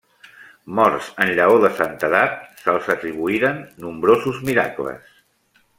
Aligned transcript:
Morts 0.77 1.09
en 1.25 1.33
llaor 1.39 1.59
de 1.65 1.71
santedat, 1.81 2.41
se'ls 2.63 2.89
atribuïren 2.97 3.61
nombrosos 3.85 4.41
miracles. 4.51 5.13